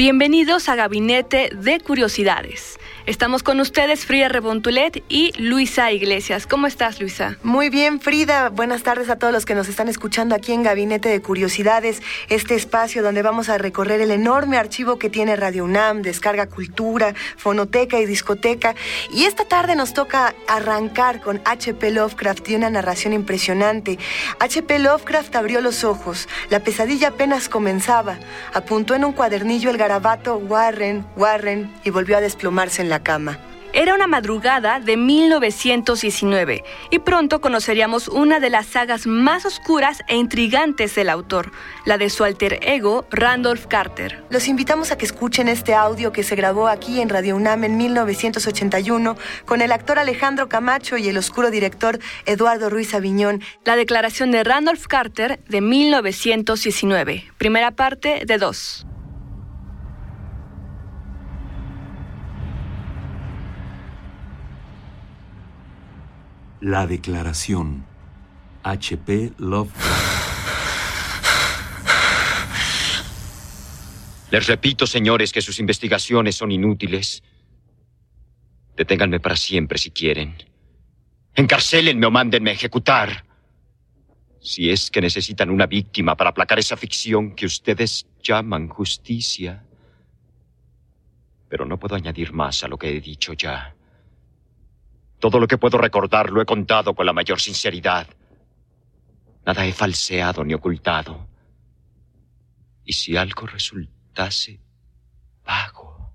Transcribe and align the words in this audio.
Bienvenidos 0.00 0.70
a 0.70 0.76
Gabinete 0.76 1.50
de 1.54 1.78
Curiosidades. 1.78 2.79
Estamos 3.10 3.42
con 3.42 3.58
ustedes 3.58 4.06
Frida 4.06 4.28
Rebontulet 4.28 5.02
y 5.08 5.32
Luisa 5.36 5.90
Iglesias. 5.90 6.46
¿Cómo 6.46 6.68
estás, 6.68 7.00
Luisa? 7.00 7.38
Muy 7.42 7.68
bien, 7.68 8.00
Frida. 8.00 8.50
Buenas 8.50 8.84
tardes 8.84 9.10
a 9.10 9.16
todos 9.16 9.32
los 9.32 9.46
que 9.46 9.56
nos 9.56 9.68
están 9.68 9.88
escuchando 9.88 10.36
aquí 10.36 10.52
en 10.52 10.62
Gabinete 10.62 11.08
de 11.08 11.20
Curiosidades, 11.20 12.02
este 12.28 12.54
espacio 12.54 13.02
donde 13.02 13.22
vamos 13.22 13.48
a 13.48 13.58
recorrer 13.58 14.00
el 14.00 14.12
enorme 14.12 14.58
archivo 14.58 14.96
que 14.96 15.10
tiene 15.10 15.34
Radio 15.34 15.64
UNAM, 15.64 16.02
Descarga 16.02 16.46
Cultura, 16.46 17.12
Fonoteca 17.36 17.98
y 17.98 18.06
Discoteca. 18.06 18.76
Y 19.12 19.24
esta 19.24 19.44
tarde 19.44 19.74
nos 19.74 19.92
toca 19.92 20.32
arrancar 20.46 21.20
con 21.20 21.42
H.P. 21.44 21.90
Lovecraft 21.90 22.48
y 22.50 22.54
una 22.54 22.70
narración 22.70 23.12
impresionante. 23.12 23.98
H.P. 24.38 24.78
Lovecraft 24.78 25.34
abrió 25.34 25.60
los 25.60 25.82
ojos. 25.82 26.28
La 26.48 26.60
pesadilla 26.60 27.08
apenas 27.08 27.48
comenzaba. 27.48 28.20
Apuntó 28.54 28.94
en 28.94 29.04
un 29.04 29.14
cuadernillo 29.14 29.70
el 29.70 29.78
garabato 29.78 30.36
Warren, 30.36 31.04
Warren 31.16 31.74
y 31.82 31.90
volvió 31.90 32.16
a 32.16 32.20
desplomarse 32.20 32.82
en 32.82 32.88
la 32.88 32.99
cama. 33.02 33.38
Era 33.72 33.94
una 33.94 34.08
madrugada 34.08 34.80
de 34.80 34.96
1919 34.96 36.64
y 36.90 36.98
pronto 36.98 37.40
conoceríamos 37.40 38.08
una 38.08 38.40
de 38.40 38.50
las 38.50 38.66
sagas 38.66 39.06
más 39.06 39.46
oscuras 39.46 40.02
e 40.08 40.16
intrigantes 40.16 40.96
del 40.96 41.08
autor, 41.08 41.52
la 41.84 41.96
de 41.96 42.10
su 42.10 42.24
alter 42.24 42.58
ego, 42.62 43.06
Randolph 43.12 43.66
Carter. 43.66 44.24
Los 44.28 44.48
invitamos 44.48 44.90
a 44.90 44.98
que 44.98 45.04
escuchen 45.04 45.46
este 45.46 45.74
audio 45.74 46.10
que 46.10 46.24
se 46.24 46.34
grabó 46.34 46.66
aquí 46.66 47.00
en 47.00 47.08
Radio 47.08 47.36
UNAM 47.36 47.62
en 47.62 47.76
1981 47.76 49.16
con 49.44 49.62
el 49.62 49.70
actor 49.70 50.00
Alejandro 50.00 50.48
Camacho 50.48 50.96
y 50.96 51.08
el 51.08 51.16
oscuro 51.16 51.52
director 51.52 52.00
Eduardo 52.26 52.70
Ruiz 52.70 52.92
Aviñón. 52.92 53.40
La 53.64 53.76
declaración 53.76 54.32
de 54.32 54.42
Randolph 54.42 54.86
Carter 54.88 55.38
de 55.48 55.60
1919, 55.60 57.30
primera 57.38 57.70
parte 57.70 58.24
de 58.26 58.38
dos. 58.38 58.84
La 66.60 66.86
declaración. 66.86 67.86
H.P. 68.62 69.32
Lovecraft. 69.38 70.10
Les 74.30 74.46
repito, 74.46 74.86
señores, 74.86 75.32
que 75.32 75.40
sus 75.40 75.58
investigaciones 75.58 76.36
son 76.36 76.52
inútiles. 76.52 77.22
Deténganme 78.76 79.20
para 79.20 79.36
siempre 79.36 79.78
si 79.78 79.90
quieren. 79.90 80.36
Encarcélenme 81.34 82.04
o 82.04 82.10
mándenme 82.10 82.50
a 82.50 82.52
ejecutar. 82.52 83.24
Si 84.38 84.68
es 84.68 84.90
que 84.90 85.00
necesitan 85.00 85.48
una 85.48 85.64
víctima 85.64 86.14
para 86.14 86.28
aplacar 86.28 86.58
esa 86.58 86.76
ficción 86.76 87.34
que 87.34 87.46
ustedes 87.46 88.06
llaman 88.22 88.68
justicia. 88.68 89.64
Pero 91.48 91.64
no 91.64 91.78
puedo 91.78 91.94
añadir 91.94 92.34
más 92.34 92.62
a 92.64 92.68
lo 92.68 92.76
que 92.76 92.94
he 92.94 93.00
dicho 93.00 93.32
ya. 93.32 93.74
Todo 95.20 95.38
lo 95.38 95.46
que 95.46 95.58
puedo 95.58 95.76
recordar 95.76 96.30
lo 96.30 96.40
he 96.40 96.46
contado 96.46 96.94
con 96.94 97.04
la 97.04 97.12
mayor 97.12 97.40
sinceridad. 97.40 98.08
Nada 99.44 99.66
he 99.66 99.72
falseado 99.72 100.44
ni 100.44 100.54
ocultado. 100.54 101.28
Y 102.84 102.94
si 102.94 103.16
algo 103.16 103.46
resultase 103.46 104.60
vago, 105.44 106.14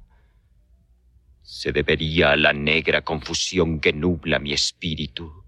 se 1.43 1.71
debería 1.71 2.31
a 2.31 2.35
la 2.35 2.51
negra 2.51 3.03
confusión 3.03 3.79
que 3.79 3.93
nubla 3.93 4.39
mi 4.39 4.53
espíritu 4.53 5.45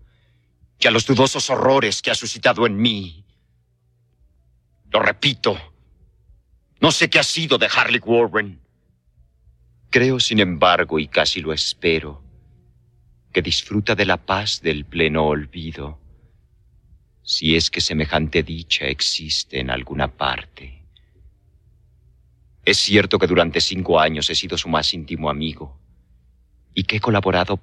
y 0.79 0.87
a 0.87 0.91
los 0.91 1.07
dudosos 1.07 1.49
horrores 1.49 2.01
que 2.03 2.11
ha 2.11 2.15
suscitado 2.15 2.67
en 2.67 2.77
mí. 2.77 3.25
Lo 4.91 4.99
repito, 4.99 5.57
no 6.79 6.91
sé 6.91 7.09
qué 7.09 7.17
ha 7.19 7.23
sido 7.23 7.57
de 7.57 7.67
Harley 7.75 7.99
Warren. 7.99 8.61
Creo, 9.89 10.19
sin 10.19 10.39
embargo, 10.39 10.99
y 10.99 11.07
casi 11.07 11.41
lo 11.41 11.51
espero, 11.51 12.23
que 13.37 13.43
disfruta 13.43 13.93
de 13.93 14.05
la 14.05 14.17
paz 14.17 14.61
del 14.63 14.83
pleno 14.83 15.27
olvido, 15.27 15.99
si 17.21 17.55
es 17.55 17.69
que 17.69 17.81
semejante 17.81 18.41
dicha 18.41 18.85
existe 18.85 19.59
en 19.59 19.69
alguna 19.69 20.07
parte. 20.07 20.81
Es 22.65 22.79
cierto 22.79 23.19
que 23.19 23.27
durante 23.27 23.61
cinco 23.61 23.99
años 23.99 24.27
he 24.31 24.33
sido 24.33 24.57
su 24.57 24.69
más 24.69 24.91
íntimo 24.91 25.29
amigo 25.29 25.79
y 26.73 26.85
que 26.85 26.95
he 26.95 26.99
colaborado 26.99 27.59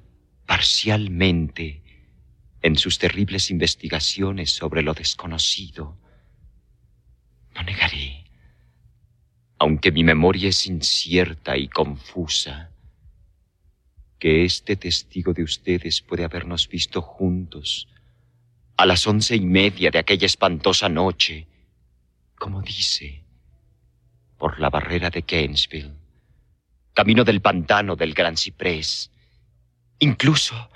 parcialmente 0.46 1.82
en 2.62 2.76
sus 2.76 3.00
terribles 3.00 3.50
investigaciones 3.50 4.52
sobre 4.52 4.80
lo 4.80 4.94
desconocido. 4.94 5.98
No 7.52 7.64
negaré, 7.64 8.26
aunque 9.58 9.90
mi 9.90 10.04
memoria 10.04 10.50
es 10.50 10.68
incierta 10.68 11.56
y 11.56 11.66
confusa, 11.66 12.70
que 14.24 14.42
este 14.42 14.76
testigo 14.76 15.34
de 15.34 15.42
ustedes 15.42 16.00
puede 16.00 16.24
habernos 16.24 16.66
visto 16.66 17.02
juntos 17.02 17.88
a 18.78 18.86
las 18.86 19.06
once 19.06 19.36
y 19.36 19.42
media 19.42 19.90
de 19.90 19.98
aquella 19.98 20.24
espantosa 20.24 20.88
noche, 20.88 21.46
como 22.34 22.62
dice, 22.62 23.22
por 24.38 24.58
la 24.60 24.70
barrera 24.70 25.10
de 25.10 25.26
Gainesville, 25.28 25.92
camino 26.94 27.22
del 27.22 27.42
pantano 27.42 27.96
del 27.96 28.14
Gran 28.14 28.38
Ciprés. 28.38 29.10
Incluso 29.98 30.70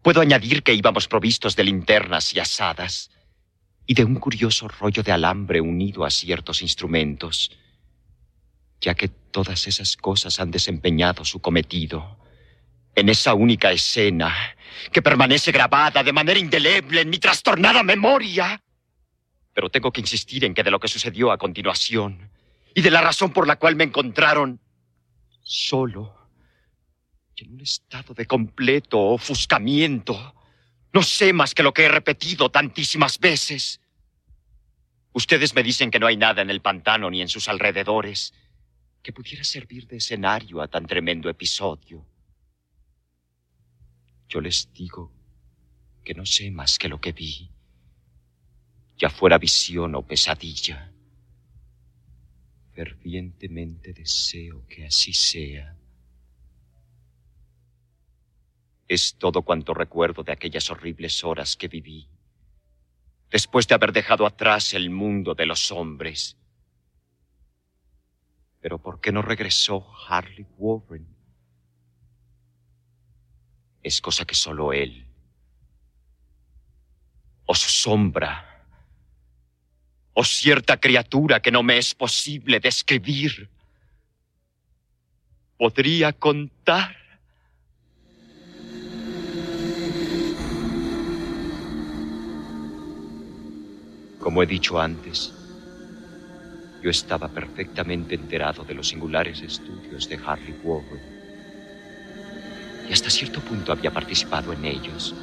puedo 0.00 0.22
añadir 0.22 0.62
que 0.62 0.72
íbamos 0.72 1.06
provistos 1.06 1.54
de 1.54 1.64
linternas 1.64 2.34
y 2.34 2.40
asadas 2.40 3.10
y 3.84 3.92
de 3.92 4.04
un 4.04 4.14
curioso 4.14 4.68
rollo 4.68 5.02
de 5.02 5.12
alambre 5.12 5.60
unido 5.60 6.06
a 6.06 6.10
ciertos 6.10 6.62
instrumentos, 6.62 7.50
ya 8.80 8.94
que 8.94 9.08
todas 9.08 9.66
esas 9.66 9.98
cosas 9.98 10.40
han 10.40 10.50
desempeñado 10.50 11.26
su 11.26 11.40
cometido 11.42 12.24
en 12.96 13.10
esa 13.10 13.34
única 13.34 13.70
escena 13.70 14.34
que 14.90 15.02
permanece 15.02 15.52
grabada 15.52 16.02
de 16.02 16.12
manera 16.12 16.40
indeleble 16.40 17.02
en 17.02 17.10
mi 17.10 17.18
trastornada 17.18 17.82
memoria. 17.82 18.60
Pero 19.52 19.70
tengo 19.70 19.92
que 19.92 20.00
insistir 20.00 20.44
en 20.44 20.54
que 20.54 20.62
de 20.62 20.70
lo 20.70 20.80
que 20.80 20.88
sucedió 20.88 21.30
a 21.30 21.38
continuación 21.38 22.30
y 22.74 22.80
de 22.80 22.90
la 22.90 23.02
razón 23.02 23.32
por 23.32 23.46
la 23.46 23.56
cual 23.56 23.76
me 23.76 23.84
encontraron 23.84 24.58
solo 25.42 26.14
y 27.36 27.44
en 27.44 27.52
un 27.52 27.60
estado 27.60 28.14
de 28.14 28.24
completo 28.24 28.98
ofuscamiento, 28.98 30.34
no 30.92 31.02
sé 31.02 31.34
más 31.34 31.54
que 31.54 31.62
lo 31.62 31.74
que 31.74 31.84
he 31.84 31.88
repetido 31.88 32.50
tantísimas 32.50 33.18
veces. 33.18 33.78
Ustedes 35.12 35.54
me 35.54 35.62
dicen 35.62 35.90
que 35.90 35.98
no 35.98 36.06
hay 36.06 36.16
nada 36.16 36.40
en 36.40 36.48
el 36.48 36.62
pantano 36.62 37.10
ni 37.10 37.20
en 37.20 37.28
sus 37.28 37.48
alrededores 37.48 38.32
que 39.02 39.12
pudiera 39.12 39.44
servir 39.44 39.86
de 39.86 39.98
escenario 39.98 40.62
a 40.62 40.68
tan 40.68 40.86
tremendo 40.86 41.28
episodio. 41.28 42.06
Yo 44.28 44.40
les 44.40 44.72
digo 44.72 45.12
que 46.04 46.14
no 46.14 46.26
sé 46.26 46.50
más 46.50 46.78
que 46.78 46.88
lo 46.88 47.00
que 47.00 47.12
vi, 47.12 47.50
ya 48.98 49.10
fuera 49.10 49.38
visión 49.38 49.94
o 49.94 50.06
pesadilla. 50.06 50.92
Fervientemente 52.72 53.92
deseo 53.92 54.66
que 54.66 54.86
así 54.86 55.12
sea. 55.12 55.76
Es 58.88 59.16
todo 59.16 59.42
cuanto 59.42 59.74
recuerdo 59.74 60.22
de 60.22 60.32
aquellas 60.32 60.70
horribles 60.70 61.24
horas 61.24 61.56
que 61.56 61.68
viví, 61.68 62.08
después 63.30 63.66
de 63.66 63.74
haber 63.74 63.92
dejado 63.92 64.26
atrás 64.26 64.74
el 64.74 64.90
mundo 64.90 65.34
de 65.34 65.46
los 65.46 65.72
hombres. 65.72 66.36
Pero 68.60 68.78
¿por 68.78 69.00
qué 69.00 69.12
no 69.12 69.22
regresó 69.22 69.86
Harley 70.08 70.46
Warren? 70.56 71.15
Es 73.86 74.00
cosa 74.00 74.24
que 74.24 74.34
solo 74.34 74.72
él, 74.72 75.06
o 77.46 77.54
su 77.54 77.70
sombra, 77.70 78.64
o 80.12 80.24
cierta 80.24 80.76
criatura 80.76 81.40
que 81.40 81.52
no 81.52 81.62
me 81.62 81.78
es 81.78 81.94
posible 81.94 82.58
describir, 82.58 83.48
podría 85.56 86.12
contar. 86.12 86.96
Como 94.18 94.42
he 94.42 94.46
dicho 94.46 94.80
antes, 94.80 95.32
yo 96.82 96.90
estaba 96.90 97.28
perfectamente 97.28 98.16
enterado 98.16 98.64
de 98.64 98.74
los 98.74 98.88
singulares 98.88 99.42
estudios 99.42 100.08
de 100.08 100.16
Harley 100.16 100.58
Warren. 100.64 101.15
Y 102.88 102.92
hasta 102.92 103.10
cierto 103.10 103.40
punto 103.40 103.72
había 103.72 103.92
participado 103.92 104.52
en 104.52 104.64
ellos. 104.64 105.14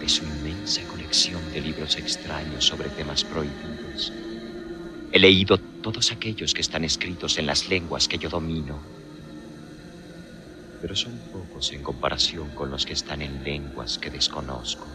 De 0.00 0.08
su 0.08 0.24
inmensa 0.24 0.82
colección 0.84 1.40
de 1.52 1.60
libros 1.60 1.96
extraños 1.96 2.64
sobre 2.64 2.88
temas 2.90 3.24
prohibidos. 3.24 4.12
He 5.10 5.18
leído 5.18 5.58
todos 5.58 6.12
aquellos 6.12 6.52
que 6.52 6.60
están 6.60 6.84
escritos 6.84 7.38
en 7.38 7.46
las 7.46 7.68
lenguas 7.68 8.08
que 8.08 8.18
yo 8.18 8.28
domino. 8.28 8.78
Pero 10.80 10.94
son 10.94 11.18
pocos 11.32 11.72
en 11.72 11.82
comparación 11.82 12.50
con 12.50 12.70
los 12.70 12.84
que 12.84 12.92
están 12.92 13.22
en 13.22 13.42
lenguas 13.42 13.98
que 13.98 14.10
desconozco. 14.10 14.86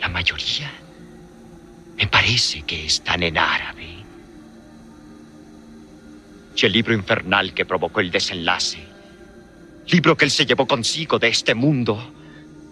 La 0.00 0.08
mayoría 0.08 0.72
me 1.96 2.06
parece 2.06 2.62
que 2.62 2.86
están 2.86 3.22
en 3.22 3.36
árabe. 3.36 4.04
Y 6.56 6.66
el 6.66 6.72
libro 6.72 6.94
infernal 6.94 7.52
que 7.54 7.64
provocó 7.64 8.00
el 8.00 8.10
desenlace, 8.10 8.78
libro 9.88 10.16
que 10.16 10.24
él 10.24 10.30
se 10.30 10.46
llevó 10.46 10.66
consigo 10.66 11.18
de 11.18 11.28
este 11.28 11.54
mundo, 11.54 12.14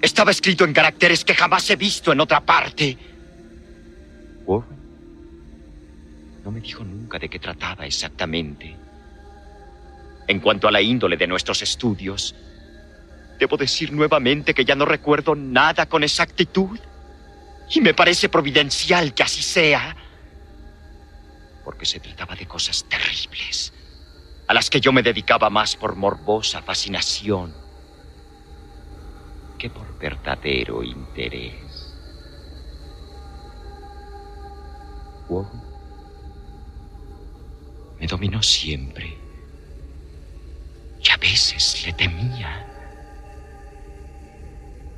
estaba 0.01 0.31
escrito 0.31 0.65
en 0.65 0.73
caracteres 0.73 1.25
que 1.25 1.35
jamás 1.35 1.69
he 1.71 1.77
visto 1.77 2.13
en 2.13 2.21
otra 2.21 2.41
parte. 2.41 2.97
Warren 4.45 4.77
no 6.47 6.53
me 6.53 6.61
dijo 6.61 6.85
nunca 6.85 7.19
de 7.19 7.29
qué 7.29 7.41
trataba 7.41 7.87
exactamente. 7.87 8.77
En 10.29 10.39
cuanto 10.39 10.69
a 10.69 10.71
la 10.71 10.81
índole 10.81 11.17
de 11.17 11.27
nuestros 11.27 11.61
estudios, 11.61 12.37
debo 13.41 13.57
decir 13.57 13.93
nuevamente 13.93 14.55
que 14.55 14.65
ya 14.65 14.77
no 14.77 14.85
recuerdo 14.85 15.35
nada 15.35 15.87
con 15.87 16.05
exactitud. 16.05 16.79
Y 17.71 17.81
me 17.81 17.95
parece 17.95 18.29
providencial 18.29 19.13
que 19.13 19.25
así 19.25 19.43
sea. 19.43 19.97
Porque 21.65 21.85
se 21.85 21.99
trataba 21.99 22.37
de 22.37 22.47
cosas 22.47 22.85
terribles, 22.89 23.73
a 24.47 24.55
las 24.55 24.71
que 24.71 24.81
yo 24.81 24.93
me 24.93 25.03
dedicaba 25.03 25.51
más 25.51 25.77
por 25.77 25.97
morbosa 25.97 26.63
fascinación 26.63 27.55
que 29.59 29.71
por 29.71 29.99
verdadero 29.99 30.83
interés. 30.83 31.95
Warren 35.29 35.67
me 37.99 38.07
dominó 38.07 38.43
siempre. 38.43 39.17
Y 41.03 41.11
a 41.11 41.17
veces 41.17 41.85
le 41.87 41.93
temía. 41.93 42.67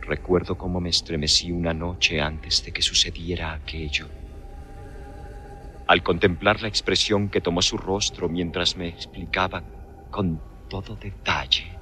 Recuerdo 0.01 0.57
cómo 0.57 0.81
me 0.81 0.91
estremecí 0.91 1.53
una 1.53 1.75
noche 1.75 2.21
antes 2.21 2.65
de 2.65 2.73
que 2.73 2.83
sucediera 2.83 3.53
aquello. 3.53 4.09
Al 5.89 6.03
contemplar 6.03 6.63
la 6.63 6.69
expresión 6.69 7.31
que 7.31 7.41
tomó 7.41 7.63
su 7.63 7.79
rostro 7.79 8.29
mientras 8.29 8.77
me 8.77 8.89
explicaba 8.89 9.63
con 10.11 10.41
todo 10.69 10.97
detalle 10.97 11.79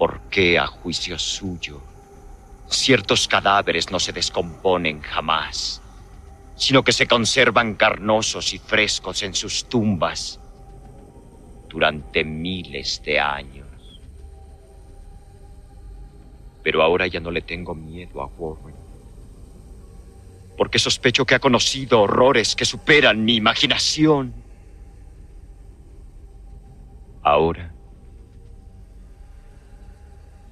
por 0.00 0.30
qué, 0.30 0.58
a 0.58 0.66
juicio 0.66 1.18
suyo, 1.18 1.82
ciertos 2.70 3.28
cadáveres 3.28 3.90
no 3.90 4.00
se 4.00 4.14
descomponen 4.14 5.02
jamás, 5.02 5.82
sino 6.56 6.82
que 6.82 6.92
se 6.92 7.06
conservan 7.06 7.74
carnosos 7.74 8.54
y 8.54 8.58
frescos 8.58 9.22
en 9.22 9.34
sus 9.34 9.68
tumbas 9.68 10.40
durante 11.68 12.24
miles 12.24 13.02
de 13.04 13.20
años. 13.20 13.68
Pero 16.62 16.82
ahora 16.82 17.06
ya 17.06 17.20
no 17.20 17.30
le 17.30 17.42
tengo 17.42 17.74
miedo 17.74 18.22
a 18.22 18.26
Warren. 18.38 18.79
Porque 20.60 20.78
sospecho 20.78 21.24
que 21.24 21.34
ha 21.34 21.38
conocido 21.38 22.02
horrores 22.02 22.54
que 22.54 22.66
superan 22.66 23.24
mi 23.24 23.36
imaginación. 23.36 24.34
Ahora 27.22 27.72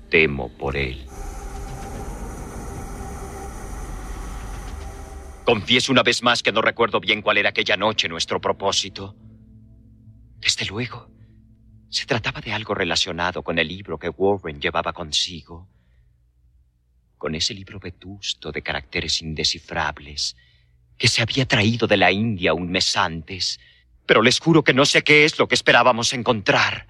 temo 0.09 0.49
por 0.57 0.79
él. 0.79 1.05
Confieso 5.45 5.93
una 5.93 6.03
vez 6.03 6.23
más 6.23 6.43
que 6.43 6.53
no 6.53 6.63
recuerdo 6.63 7.01
bien 7.01 7.21
cuál 7.21 7.37
era 7.37 7.51
aquella 7.51 7.77
noche 7.77 8.09
nuestro 8.09 8.41
propósito. 8.41 9.15
Desde 10.39 10.65
luego, 10.65 11.11
se 11.91 12.07
trataba 12.07 12.41
de 12.41 12.55
algo 12.55 12.73
relacionado 12.73 13.43
con 13.43 13.59
el 13.59 13.69
libro 13.69 13.99
que 13.99 14.09
Warren 14.09 14.59
llevaba 14.59 14.95
consigo 14.95 15.69
con 17.19 17.35
ese 17.35 17.53
libro 17.53 17.79
vetusto 17.81 18.53
de 18.53 18.63
caracteres 18.63 19.21
indescifrables 19.21 20.37
que 20.97 21.09
se 21.09 21.23
había 21.23 21.47
traído 21.47 21.87
de 21.87 21.97
la 21.97 22.11
India 22.11 22.55
un 22.55 22.71
mes 22.71 22.97
antes, 22.97 23.61
pero 24.07 24.23
les 24.23 24.41
juro 24.41 24.65
que 24.65 24.75
no 24.75 24.85
sé 24.85 25.03
qué 25.03 25.25
es 25.25 25.39
lo 25.39 25.47
que 25.47 25.55
esperábamos 25.55 26.13
encontrar. 26.13 26.89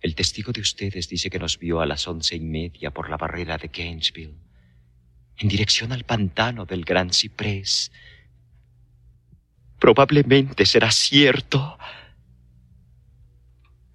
El 0.00 0.14
testigo 0.14 0.52
de 0.52 0.60
ustedes 0.60 1.08
dice 1.08 1.28
que 1.28 1.38
nos 1.38 1.58
vio 1.58 1.80
a 1.80 1.86
las 1.86 2.06
once 2.06 2.36
y 2.36 2.40
media 2.40 2.90
por 2.90 3.10
la 3.10 3.16
barrera 3.16 3.58
de 3.58 3.68
Gainesville, 3.68 4.36
en 5.38 5.48
dirección 5.48 5.92
al 5.92 6.04
pantano 6.04 6.64
del 6.64 6.84
Gran 6.84 7.12
Ciprés. 7.12 7.92
Probablemente 9.78 10.64
será 10.64 10.90
cierto, 10.90 11.76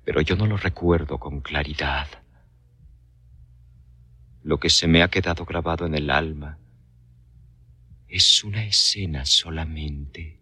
pero 0.03 0.21
yo 0.21 0.35
no 0.35 0.45
lo 0.45 0.57
recuerdo 0.57 1.17
con 1.17 1.41
claridad. 1.41 2.20
Lo 4.43 4.59
que 4.59 4.69
se 4.69 4.87
me 4.87 5.03
ha 5.03 5.07
quedado 5.09 5.45
grabado 5.45 5.85
en 5.85 5.95
el 5.95 6.09
alma 6.09 6.57
es 8.07 8.43
una 8.43 8.65
escena 8.65 9.25
solamente. 9.25 10.39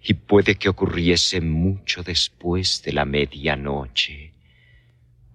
Y 0.00 0.14
puede 0.14 0.54
que 0.54 0.68
ocurriese 0.68 1.40
mucho 1.40 2.02
después 2.02 2.82
de 2.82 2.92
la 2.92 3.04
medianoche. 3.04 4.32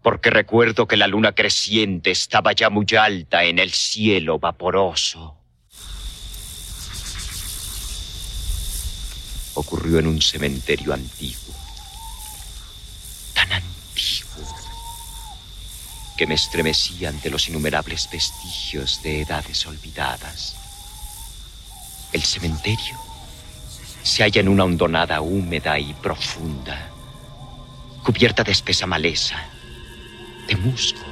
Porque 0.02 0.30
recuerdo 0.30 0.88
que 0.88 0.98
la 0.98 1.08
luna 1.08 1.34
creciente 1.34 2.12
estaba 2.12 2.54
ya 2.54 2.70
muy 2.70 2.88
alta 2.98 3.44
en 3.44 3.60
el 3.60 3.72
cielo 3.72 4.40
vaporoso. 4.40 5.38
Ocurrió 9.56 10.00
en 10.00 10.08
un 10.08 10.22
cementerio 10.22 10.94
antiguo. 10.94 11.59
Que 16.20 16.28
me 16.28 16.36
estremecí 16.36 17.06
ante 17.06 17.30
los 17.30 17.48
innumerables 17.48 18.10
vestigios 18.12 19.02
de 19.02 19.22
edades 19.22 19.66
olvidadas. 19.66 20.54
El 22.12 22.22
cementerio 22.24 22.98
se 24.04 24.24
halla 24.24 24.42
en 24.42 24.50
una 24.50 24.66
hondonada 24.66 25.22
húmeda 25.22 25.80
y 25.80 25.94
profunda, 25.94 26.90
cubierta 28.04 28.44
de 28.44 28.52
espesa 28.52 28.86
maleza, 28.86 29.42
de 30.46 30.58
musgo, 30.58 31.08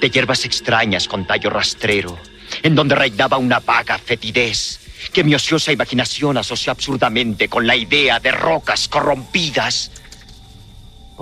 de 0.00 0.08
hierbas 0.08 0.44
extrañas 0.44 1.08
con 1.08 1.26
tallo 1.26 1.50
rastrero, 1.50 2.16
en 2.62 2.76
donde 2.76 2.94
reinaba 2.94 3.38
una 3.38 3.58
vaga 3.58 3.98
fetidez 3.98 4.78
que 5.12 5.24
mi 5.24 5.34
ociosa 5.34 5.72
imaginación 5.72 6.38
asoció 6.38 6.70
absurdamente 6.70 7.48
con 7.48 7.66
la 7.66 7.74
idea 7.74 8.20
de 8.20 8.30
rocas 8.30 8.86
corrompidas 8.86 9.90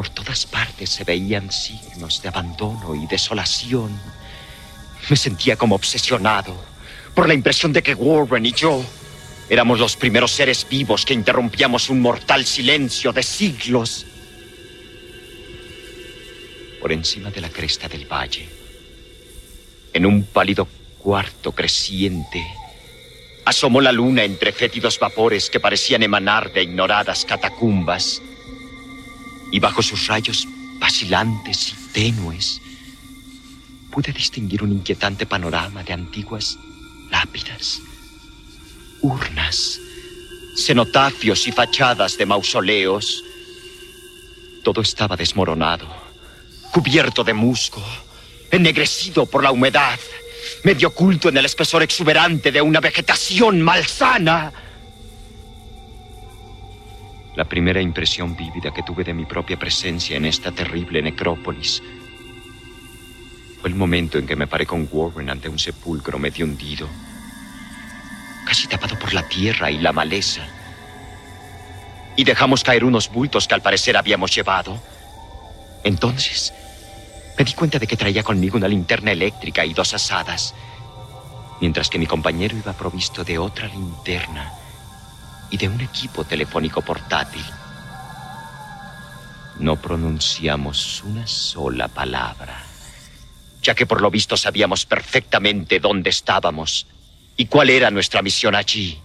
por 0.00 0.08
todas 0.08 0.46
partes 0.46 0.88
se 0.88 1.04
veían 1.04 1.52
signos 1.52 2.22
de 2.22 2.30
abandono 2.30 2.94
y 2.94 3.06
desolación. 3.06 4.00
Me 5.10 5.14
sentía 5.14 5.56
como 5.56 5.74
obsesionado 5.74 6.56
por 7.14 7.28
la 7.28 7.34
impresión 7.34 7.70
de 7.70 7.82
que 7.82 7.92
Warren 7.92 8.46
y 8.46 8.52
yo 8.52 8.82
éramos 9.50 9.78
los 9.78 9.96
primeros 9.96 10.30
seres 10.30 10.66
vivos 10.66 11.04
que 11.04 11.12
interrumpíamos 11.12 11.90
un 11.90 12.00
mortal 12.00 12.46
silencio 12.46 13.12
de 13.12 13.22
siglos. 13.22 14.06
Por 16.80 16.92
encima 16.92 17.30
de 17.30 17.42
la 17.42 17.50
cresta 17.50 17.86
del 17.86 18.10
valle, 18.10 18.48
en 19.92 20.06
un 20.06 20.22
pálido 20.22 20.66
cuarto 20.98 21.52
creciente, 21.52 22.42
asomó 23.44 23.82
la 23.82 23.92
luna 23.92 24.24
entre 24.24 24.52
fétidos 24.52 24.98
vapores 24.98 25.50
que 25.50 25.60
parecían 25.60 26.02
emanar 26.02 26.54
de 26.54 26.62
ignoradas 26.62 27.26
catacumbas 27.26 28.22
y 29.50 29.58
bajo 29.58 29.82
sus 29.82 30.06
rayos 30.06 30.46
vacilantes 30.78 31.68
y 31.72 31.92
tenues 31.92 32.60
pude 33.90 34.12
distinguir 34.12 34.62
un 34.62 34.72
inquietante 34.72 35.26
panorama 35.26 35.82
de 35.82 35.92
antiguas 35.92 36.56
lápidas, 37.10 37.80
urnas, 39.02 39.80
cenotafios 40.56 41.46
y 41.48 41.52
fachadas 41.52 42.16
de 42.16 42.26
mausoleos. 42.26 43.24
Todo 44.62 44.80
estaba 44.80 45.16
desmoronado, 45.16 45.88
cubierto 46.72 47.24
de 47.24 47.34
musgo, 47.34 47.84
ennegrecido 48.50 49.26
por 49.26 49.42
la 49.42 49.50
humedad, 49.50 49.98
medio 50.62 50.88
oculto 50.88 51.28
en 51.28 51.36
el 51.36 51.46
espesor 51.46 51.82
exuberante 51.82 52.52
de 52.52 52.62
una 52.62 52.80
vegetación 52.80 53.60
malsana. 53.60 54.52
La 57.36 57.44
primera 57.44 57.80
impresión 57.80 58.36
vívida 58.36 58.72
que 58.72 58.82
tuve 58.82 59.04
de 59.04 59.14
mi 59.14 59.24
propia 59.24 59.56
presencia 59.56 60.16
en 60.16 60.24
esta 60.24 60.50
terrible 60.50 61.00
necrópolis 61.00 61.80
fue 63.60 63.70
el 63.70 63.76
momento 63.76 64.18
en 64.18 64.26
que 64.26 64.34
me 64.34 64.48
paré 64.48 64.66
con 64.66 64.88
Warren 64.90 65.30
ante 65.30 65.48
un 65.48 65.58
sepulcro 65.58 66.18
medio 66.18 66.44
hundido, 66.44 66.88
casi 68.44 68.66
tapado 68.66 68.98
por 68.98 69.12
la 69.12 69.28
tierra 69.28 69.70
y 69.70 69.78
la 69.78 69.92
maleza. 69.92 70.42
Y 72.16 72.24
dejamos 72.24 72.64
caer 72.64 72.84
unos 72.84 73.10
bultos 73.10 73.46
que 73.46 73.54
al 73.54 73.62
parecer 73.62 73.96
habíamos 73.96 74.34
llevado. 74.34 74.80
Entonces, 75.84 76.52
me 77.38 77.44
di 77.44 77.52
cuenta 77.52 77.78
de 77.78 77.86
que 77.86 77.96
traía 77.96 78.24
conmigo 78.24 78.56
una 78.56 78.66
linterna 78.66 79.12
eléctrica 79.12 79.64
y 79.64 79.72
dos 79.72 79.94
asadas, 79.94 80.54
mientras 81.60 81.88
que 81.88 81.98
mi 81.98 82.06
compañero 82.06 82.56
iba 82.56 82.72
provisto 82.72 83.22
de 83.22 83.38
otra 83.38 83.68
linterna 83.68 84.59
y 85.50 85.56
de 85.56 85.68
un 85.68 85.80
equipo 85.80 86.24
telefónico 86.24 86.80
portátil. 86.82 87.44
No 89.58 89.76
pronunciamos 89.76 91.02
una 91.04 91.26
sola 91.26 91.88
palabra, 91.88 92.62
ya 93.62 93.74
que 93.74 93.86
por 93.86 94.00
lo 94.00 94.10
visto 94.10 94.36
sabíamos 94.36 94.86
perfectamente 94.86 95.80
dónde 95.80 96.10
estábamos 96.10 96.86
y 97.36 97.46
cuál 97.46 97.70
era 97.70 97.90
nuestra 97.90 98.22
misión 98.22 98.54
allí. 98.54 98.98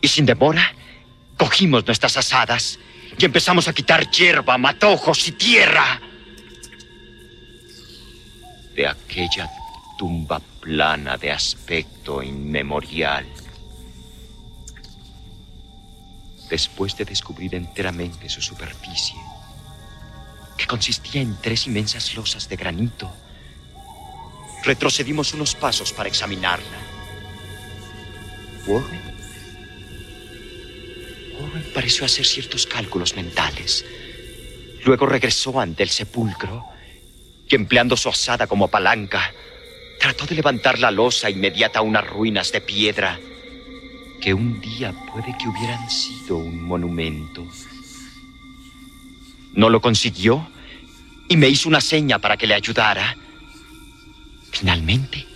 Y 0.00 0.08
sin 0.08 0.26
demora, 0.26 0.74
cogimos 1.36 1.86
nuestras 1.86 2.16
asadas 2.16 2.78
y 3.18 3.24
empezamos 3.24 3.68
a 3.68 3.72
quitar 3.72 4.10
hierba, 4.10 4.58
matojos 4.58 5.28
y 5.28 5.32
tierra 5.32 6.00
de 8.74 8.86
aquella 8.86 9.50
tumba 9.98 10.40
plana 10.60 11.16
de 11.16 11.30
aspecto 11.30 12.22
inmemorial. 12.22 13.26
Después 16.52 16.94
de 16.98 17.06
descubrir 17.06 17.54
enteramente 17.54 18.28
su 18.28 18.42
superficie, 18.42 19.18
que 20.58 20.66
consistía 20.66 21.22
en 21.22 21.34
tres 21.40 21.66
inmensas 21.66 22.14
losas 22.14 22.46
de 22.46 22.56
granito, 22.56 23.10
retrocedimos 24.62 25.32
unos 25.32 25.54
pasos 25.54 25.94
para 25.94 26.10
examinarla. 26.10 26.76
Warren, 28.66 29.00
Warren 31.40 31.72
pareció 31.72 32.04
hacer 32.04 32.26
ciertos 32.26 32.66
cálculos 32.66 33.16
mentales. 33.16 33.86
Luego 34.84 35.06
regresó 35.06 35.58
ante 35.58 35.82
el 35.82 35.88
sepulcro 35.88 36.66
que 37.48 37.56
empleando 37.56 37.96
su 37.96 38.10
asada 38.10 38.46
como 38.46 38.68
palanca, 38.68 39.32
trató 39.98 40.26
de 40.26 40.34
levantar 40.34 40.78
la 40.78 40.90
losa 40.90 41.30
inmediata 41.30 41.78
a 41.78 41.82
unas 41.82 42.06
ruinas 42.06 42.52
de 42.52 42.60
piedra 42.60 43.18
que 44.22 44.32
un 44.32 44.60
día 44.60 44.94
puede 45.12 45.36
que 45.36 45.48
hubieran 45.48 45.90
sido 45.90 46.36
un 46.36 46.62
monumento. 46.62 47.44
No 49.52 49.68
lo 49.68 49.80
consiguió 49.80 50.48
y 51.28 51.36
me 51.36 51.48
hizo 51.48 51.68
una 51.68 51.80
seña 51.80 52.20
para 52.20 52.36
que 52.36 52.46
le 52.46 52.54
ayudara. 52.54 53.16
Finalmente, 54.52 55.26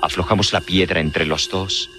aflojamos 0.00 0.54
la 0.54 0.62
piedra 0.62 1.00
entre 1.00 1.26
los 1.26 1.50
dos 1.50 1.90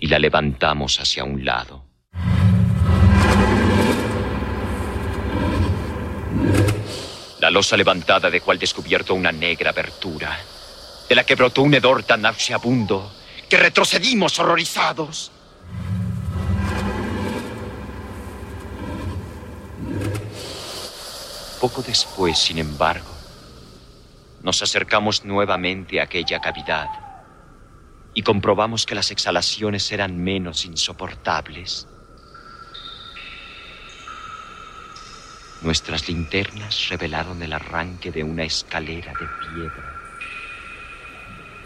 y 0.00 0.08
la 0.08 0.18
levantamos 0.18 0.98
hacia 0.98 1.22
un 1.22 1.44
lado. 1.44 1.84
La 7.38 7.50
losa 7.50 7.76
levantada 7.76 8.28
dejó 8.28 8.50
al 8.50 8.58
descubierto 8.58 9.14
una 9.14 9.30
negra 9.30 9.70
abertura, 9.70 10.36
de 11.08 11.14
la 11.14 11.24
que 11.24 11.36
brotó 11.36 11.62
un 11.62 11.74
hedor 11.74 12.02
tan 12.02 12.22
nauseabundo 12.22 13.21
que 13.52 13.58
retrocedimos 13.58 14.38
horrorizados. 14.38 15.30
Poco 21.60 21.82
después, 21.82 22.38
sin 22.38 22.56
embargo, 22.56 23.10
nos 24.42 24.62
acercamos 24.62 25.26
nuevamente 25.26 26.00
a 26.00 26.04
aquella 26.04 26.40
cavidad 26.40 26.88
y 28.14 28.22
comprobamos 28.22 28.86
que 28.86 28.94
las 28.94 29.10
exhalaciones 29.10 29.92
eran 29.92 30.16
menos 30.16 30.64
insoportables. 30.64 31.86
Nuestras 35.60 36.08
linternas 36.08 36.88
revelaron 36.88 37.42
el 37.42 37.52
arranque 37.52 38.10
de 38.10 38.24
una 38.24 38.44
escalera 38.44 39.12
de 39.12 39.26
piedra, 39.52 40.01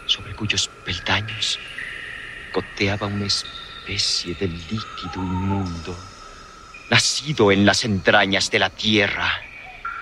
sobre 0.07 0.33
cuyos 0.33 0.69
peldaños 0.85 1.59
goteaba 2.53 3.07
una 3.07 3.25
especie 3.25 4.33
de 4.35 4.47
líquido 4.47 5.21
inmundo, 5.21 5.95
nacido 6.89 7.51
en 7.51 7.65
las 7.65 7.83
entrañas 7.83 8.49
de 8.49 8.59
la 8.59 8.69
tierra, 8.69 9.29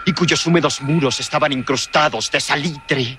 y 0.05 0.13
cuyos 0.13 0.45
húmedos 0.45 0.81
muros 0.81 1.19
estaban 1.19 1.51
incrustados 1.51 2.29
de 2.31 2.39
salitre. 2.39 3.17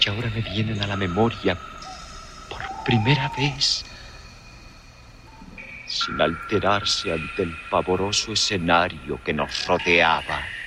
Y 0.00 0.08
ahora 0.08 0.30
me 0.30 0.40
vienen 0.40 0.80
a 0.80 0.86
la 0.86 0.96
memoria, 0.96 1.58
por 2.48 2.62
primera 2.84 3.28
vez, 3.36 3.84
sin 5.86 6.20
alterarse 6.20 7.12
ante 7.12 7.42
el 7.42 7.52
pavoroso 7.68 8.32
escenario 8.32 9.22
que 9.24 9.32
nos 9.32 9.66
rodeaba. 9.66 10.57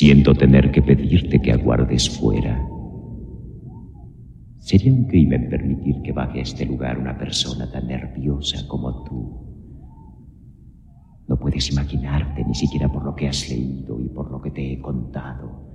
Siento 0.00 0.34
tener 0.34 0.70
que 0.70 0.80
pedirte 0.80 1.42
que 1.42 1.52
aguardes 1.52 2.08
fuera. 2.08 2.66
Sería 4.56 4.94
un 4.94 5.04
crimen 5.04 5.50
permitir 5.50 6.00
que 6.00 6.10
baje 6.10 6.38
a 6.38 6.42
este 6.42 6.64
lugar 6.64 6.98
una 6.98 7.18
persona 7.18 7.70
tan 7.70 7.86
nerviosa 7.86 8.66
como 8.66 9.04
tú. 9.04 9.18
No 11.28 11.38
puedes 11.38 11.70
imaginarte, 11.70 12.42
ni 12.46 12.54
siquiera 12.54 12.90
por 12.90 13.04
lo 13.04 13.14
que 13.14 13.28
has 13.28 13.46
leído 13.50 14.00
y 14.00 14.08
por 14.08 14.30
lo 14.30 14.40
que 14.40 14.50
te 14.50 14.72
he 14.72 14.80
contado, 14.80 15.68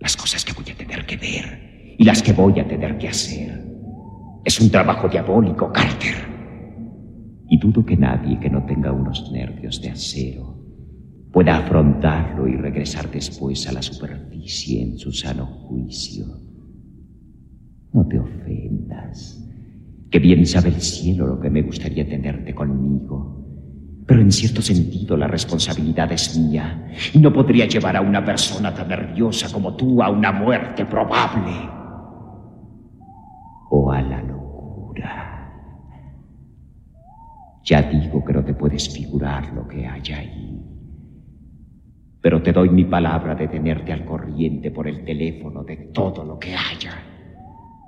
las 0.00 0.16
cosas 0.16 0.44
que 0.44 0.52
voy 0.52 0.72
a 0.72 0.76
tener 0.76 1.06
que 1.06 1.16
ver 1.16 1.94
y 1.96 2.02
las 2.02 2.20
que 2.20 2.32
voy 2.32 2.58
a 2.58 2.66
tener 2.66 2.98
que 2.98 3.10
hacer. 3.10 3.64
Es 4.44 4.60
un 4.60 4.72
trabajo 4.72 5.08
diabólico, 5.08 5.70
Carter. 5.72 6.16
Y 7.48 7.60
dudo 7.60 7.86
que 7.86 7.96
nadie 7.96 8.40
que 8.40 8.50
no 8.50 8.66
tenga 8.66 8.90
unos 8.90 9.30
nervios 9.30 9.80
de 9.80 9.90
acero 9.90 10.63
pueda 11.34 11.56
afrontarlo 11.56 12.46
y 12.46 12.54
regresar 12.54 13.10
después 13.10 13.68
a 13.68 13.72
la 13.72 13.82
superficie 13.82 14.80
en 14.80 14.96
su 14.96 15.12
sano 15.12 15.44
juicio. 15.46 16.26
No 17.92 18.06
te 18.06 18.20
ofendas, 18.20 19.44
que 20.08 20.20
bien 20.20 20.46
sabe 20.46 20.68
el 20.68 20.80
cielo 20.80 21.26
lo 21.26 21.40
que 21.40 21.50
me 21.50 21.62
gustaría 21.62 22.08
tenerte 22.08 22.54
conmigo. 22.54 23.42
Pero 24.06 24.20
en 24.20 24.30
cierto 24.30 24.62
sentido 24.62 25.16
la 25.16 25.26
responsabilidad 25.26 26.12
es 26.12 26.38
mía 26.38 26.92
y 27.12 27.18
no 27.18 27.32
podría 27.32 27.66
llevar 27.66 27.96
a 27.96 28.00
una 28.00 28.24
persona 28.24 28.72
tan 28.72 28.86
nerviosa 28.86 29.52
como 29.52 29.74
tú 29.74 30.00
a 30.00 30.10
una 30.10 30.30
muerte 30.30 30.86
probable 30.86 31.52
o 33.70 33.90
a 33.90 34.00
la 34.02 34.22
Ya 37.64 37.80
digo 37.80 38.22
que 38.22 38.32
no 38.34 38.44
te 38.44 38.52
puedes 38.52 38.94
figurar 38.94 39.50
lo 39.54 39.66
que 39.66 39.86
hay 39.86 40.12
ahí. 40.12 40.83
Pero 42.24 42.40
te 42.40 42.54
doy 42.54 42.70
mi 42.70 42.84
palabra 42.84 43.34
de 43.34 43.48
tenerte 43.48 43.92
al 43.92 44.02
corriente 44.02 44.70
por 44.70 44.88
el 44.88 45.04
teléfono 45.04 45.62
de 45.62 45.76
todo 45.92 46.24
lo 46.24 46.38
que 46.38 46.54
haya. 46.54 47.02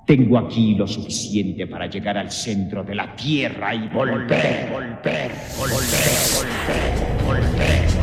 Tengo 0.05 0.37
aquí 0.37 0.75
lo 0.75 0.87
suficiente 0.87 1.67
para 1.67 1.87
llegar 1.87 2.19
al 2.19 2.31
centro 2.31 2.85
de 2.85 2.95
la 2.95 3.17
Tierra 3.17 3.75
y 3.75 3.89
volver, 3.89 4.69
volver, 4.71 4.71
volver, 4.71 5.31
volver, 5.59 5.81
volver. 7.25 7.51
volver. 7.51 7.96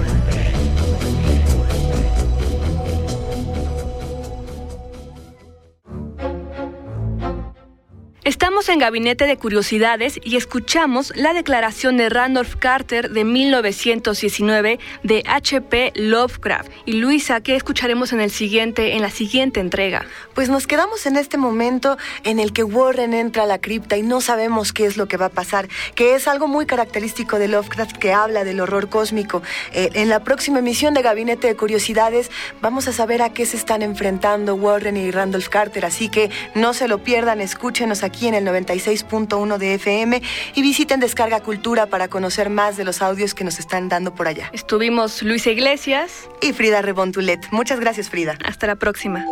Estamos 8.26 8.70
en 8.70 8.80
Gabinete 8.80 9.28
de 9.28 9.36
Curiosidades 9.36 10.18
y 10.24 10.38
escuchamos 10.38 11.12
la 11.14 11.34
declaración 11.34 11.98
de 11.98 12.08
Randolph 12.08 12.56
Carter 12.58 13.10
de 13.10 13.26
1919 13.26 14.80
de 15.04 15.24
H.P. 15.28 15.92
Lovecraft. 15.96 16.72
Y 16.86 16.94
Luisa, 16.94 17.42
¿qué 17.42 17.58
escucharemos 17.58 18.14
en 18.14 18.22
el 18.22 18.32
siguiente, 18.32 18.94
en 18.94 19.02
la 19.02 19.10
siguiente 19.10 19.60
entrega? 19.60 20.06
Pues 20.34 20.48
nos 20.48 20.68
quedamos 20.68 21.06
en 21.06 21.18
este 21.18 21.38
momento 21.38 21.98
en 22.24 22.40
el 22.40 22.54
que 22.54 22.64
Warren 22.64 23.14
entra 23.14 23.44
a 23.44 23.46
la 23.46 23.60
cripta 23.60 23.98
y 23.98 24.04
no 24.04 24.22
sabemos 24.22 24.72
qué 24.72 24.86
es 24.86 24.96
lo 24.96 25.10
que 25.10 25.18
va 25.18 25.26
a 25.26 25.30
pasar, 25.30 25.68
que 25.94 26.16
es 26.16 26.26
algo 26.30 26.48
muy 26.48 26.66
característico 26.66 27.40
de 27.40 27.50
Lovecraft 27.50 27.98
que 27.98 28.14
habla 28.14 28.46
del 28.46 28.62
horror 28.62 28.88
cósmico. 28.88 29.44
Eh, 29.74 29.90
en 29.96 30.08
la 30.08 30.24
próxima 30.24 30.60
emisión 30.60 30.94
de 30.94 31.02
Gabinete 31.02 31.48
de 31.48 31.58
Curiosidades 31.58 32.32
vamos 32.62 32.88
a 32.88 32.94
saber 32.94 33.22
a 33.22 33.34
qué 33.34 33.46
se 33.46 33.58
están 33.58 33.82
enfrentando 33.82 34.56
Warren 34.56 34.96
y 34.96 35.12
Randolph 35.12 35.50
Carter, 35.50 35.84
así 35.84 36.08
que 36.08 36.32
no 36.56 36.74
se 36.74 36.88
lo 36.88 37.00
pierdan, 37.00 37.42
escúchenos 37.42 38.02
aquí 38.02 38.13
aquí 38.14 38.28
en 38.28 38.36
el 38.36 38.46
96.1 38.46 39.58
de 39.58 39.74
FM 39.74 40.22
y 40.54 40.62
visiten 40.62 41.00
Descarga 41.00 41.40
Cultura 41.40 41.88
para 41.88 42.08
conocer 42.10 42.52
más 42.52 42.78
de 42.78 42.84
los 42.84 43.02
audios 43.02 43.34
que 43.34 43.44
nos 43.44 43.58
están 43.58 43.90
dando 43.90 44.14
por 44.14 44.28
allá. 44.28 44.52
Estuvimos 44.54 45.24
Luisa 45.24 45.50
Iglesias 45.50 46.30
y 46.40 46.54
Frida 46.54 46.84
Rebontulet. 46.84 47.40
Muchas 47.52 47.80
gracias, 47.80 48.12
Frida. 48.12 48.38
Hasta 48.46 48.68
la 48.68 48.76
próxima. 48.76 49.26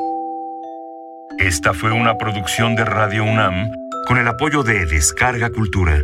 Esta 1.38 1.76
fue 1.76 1.92
una 1.92 2.18
producción 2.18 2.76
de 2.76 2.84
Radio 2.86 3.24
UNAM 3.24 3.70
con 4.08 4.18
el 4.18 4.28
apoyo 4.28 4.64
de 4.64 4.88
Descarga 4.88 5.52
Cultura. 5.52 6.02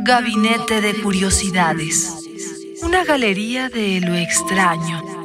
Gabinete 0.00 0.80
de 0.80 0.94
Curiosidades. 1.02 2.12
Una 2.82 3.04
galería 3.04 3.68
de 3.68 4.00
lo 4.00 4.16
extraño 4.16 5.21